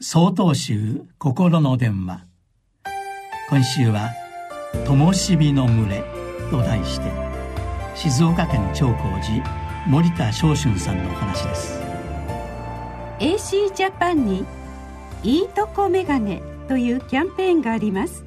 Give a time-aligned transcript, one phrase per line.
[0.00, 2.24] 総統集心の電話。
[3.48, 4.10] 今週は
[4.84, 6.02] 「灯火の群れ」
[6.50, 7.12] と題して
[7.94, 9.44] 静岡県長光寺
[9.86, 11.80] 森田昇春さんのお話です。
[13.20, 14.44] AC ジャパンに
[15.22, 18.24] 「いいとこメガネ」というキャンペーンがあります。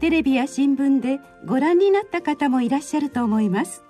[0.00, 3.84] テレビや新聞でご覧になった方もいらっしゃると思います。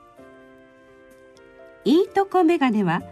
[1.84, 3.02] いいとこメガネは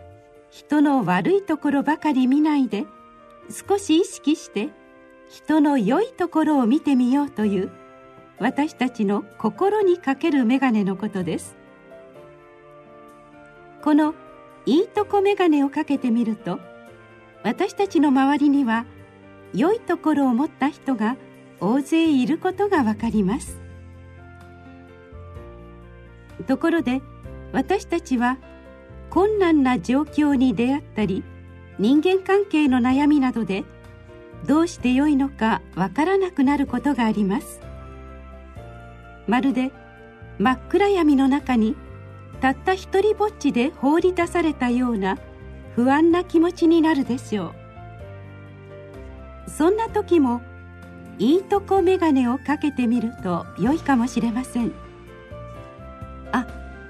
[0.50, 2.84] 人の悪いところばかり見ないで
[3.50, 4.70] 少し意識して
[5.28, 7.70] 人の良いところを見てみようという
[8.38, 11.56] 私たちの心にかけるメガネのことです。
[13.82, 14.14] この
[14.66, 16.60] いいとこメガネをかけてみると
[17.42, 18.84] 私たちの周りには
[19.54, 21.16] 良いところを持った人が
[21.60, 23.60] 大勢いることがわかります。
[26.46, 27.02] ところで
[27.52, 28.38] 私たちは
[29.10, 31.24] 困難な状況に出会ったり
[31.78, 33.64] 人間関係の悩みなどで
[34.46, 37.60] どうしてよいのかわからなくなることがあります。
[39.26, 39.72] まるで
[40.38, 41.76] 真っ暗闇の中に
[42.40, 45.18] たった一りぼっちで放り出されたような
[45.74, 47.52] 不安な気持ちになるでしょ
[49.46, 49.50] う。
[49.50, 50.40] そんな時も
[51.18, 54.72] いいとこメガネをかけてみると良いかもしれません。
[56.32, 56.46] あ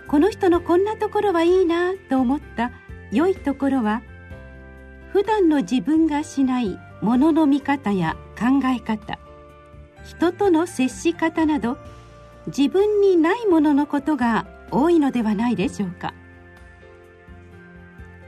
[0.06, 2.70] この人のこんなところはいいなと思った
[3.10, 4.02] 良いところは
[5.12, 9.18] 普段の自分がしないものの見方や考え方
[10.04, 11.78] 人との接し方など
[12.46, 16.14] 自分にないもののことが多いのではないでしょうか。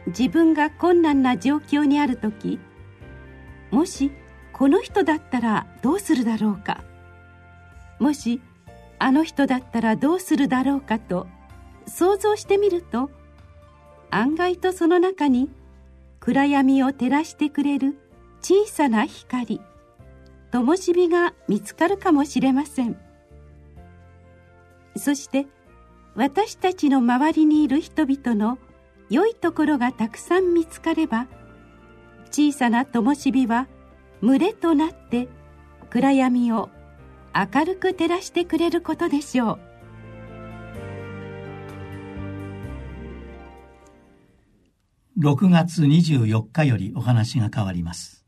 [0.07, 2.59] 自分が困難な状況にある時
[3.71, 4.11] もし
[4.53, 6.83] この人だったらどうするだろうか。
[7.99, 8.41] もし
[8.99, 11.27] あの人だったらどうするだろうかと
[11.87, 13.11] 想像してみると
[14.11, 15.51] 案外とその中に
[16.21, 17.97] 暗闇を照らしてくれる
[18.43, 19.61] 小さな光。
[20.51, 22.99] 灯火が見つかるかもしれません。
[24.97, 25.47] そして
[26.15, 28.59] 私たちの周りにいる人々の
[29.09, 31.27] 良いところがたくさん見つかれば
[32.31, 33.67] 小さな灯火は
[34.21, 35.29] 群れとなって
[35.89, 36.69] 暗闇を
[37.35, 39.70] 明るく照らしてくれることでしょう。
[45.23, 48.25] 6月24日よりお話が変わります。